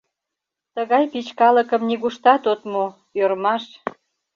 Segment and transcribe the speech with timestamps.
[0.75, 2.85] —Тыгай пич калыкым нигуштат от му—
[3.23, 3.63] ӧрмаш.